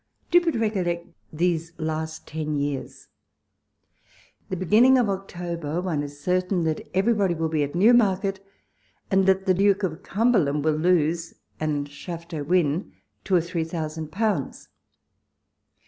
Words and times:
Do 0.31 0.41
but 0.41 0.55
recollect 0.55 1.09
these 1.31 1.73
last 1.77 2.25
ten 2.25 2.55
years. 2.55 3.09
The 4.49 4.55
be 4.57 4.65
ginning 4.65 4.97
of 4.97 5.07
October, 5.09 5.79
one 5.79 6.01
is 6.01 6.19
certain 6.19 6.63
that 6.63 6.87
every 6.95 7.13
body 7.13 7.35
will 7.35 7.49
be 7.49 7.61
at 7.61 7.75
Newmarket, 7.75 8.43
and 9.11 9.27
the 9.27 9.35
Duke 9.35 9.83
of 9.83 10.01
Cumberland 10.01 10.65
will 10.65 10.73
lose, 10.73 11.35
and 11.59 11.87
Shafto 11.87 12.43
win, 12.43 12.93
two 13.23 13.35
or 13.35 13.41
three 13.41 13.63
thousand 13.63 14.11
pounds. 14.11 14.69